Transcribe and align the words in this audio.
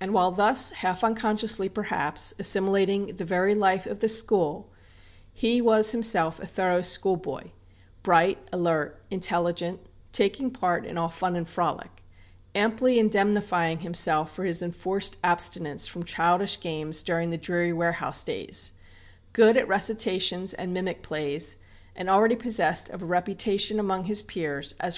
And 0.00 0.14
while 0.14 0.30
thus, 0.30 0.70
half 0.70 1.04
unconsciously 1.04 1.68
perhaps, 1.68 2.32
assimilating 2.38 3.16
the 3.16 3.26
very 3.26 3.54
life 3.54 3.84
of 3.84 3.98
the 3.98 4.08
school, 4.08 4.72
he 5.34 5.60
was 5.60 5.90
himself 5.92 6.40
a 6.40 6.46
thorough 6.46 6.80
schoolboy, 6.80 7.50
bright, 8.02 8.38
alert, 8.52 9.02
intelligent; 9.10 9.80
taking 10.12 10.50
part 10.50 10.86
in 10.86 10.96
all 10.96 11.10
fun 11.10 11.36
and 11.36 11.46
frolic; 11.46 11.90
amply 12.54 12.98
indemnifying 12.98 13.80
himself 13.80 14.32
for 14.32 14.44
his 14.44 14.62
enforced 14.62 15.16
abstinence 15.22 15.86
from 15.86 16.06
childish 16.06 16.58
games 16.60 17.02
during 17.02 17.28
the 17.28 17.36
dreary 17.36 17.74
warehouse 17.74 18.24
days; 18.24 18.72
good 19.34 19.58
at 19.58 19.68
recitations 19.68 20.54
and 20.54 20.72
mimic 20.72 21.02
plays; 21.02 21.58
and 21.94 22.08
already 22.08 22.34
possessed 22.34 22.88
of 22.88 23.02
a 23.02 23.06
reputation 23.06 23.78
among 23.78 24.04
his 24.04 24.22
peers 24.22 24.72
as 24.72 24.72
a 24.72 24.72
writer 24.72 24.74
of 24.74 24.80
tales. 24.80 24.94